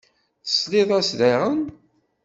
Tesliḍ-as 0.45 1.09
daɣen? 1.19 1.61